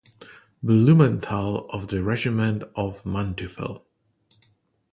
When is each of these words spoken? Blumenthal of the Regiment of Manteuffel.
Blumenthal 0.63 1.69
of 1.69 1.89
the 1.89 2.01
Regiment 2.01 2.63
of 2.75 3.03
Manteuffel. 3.03 3.83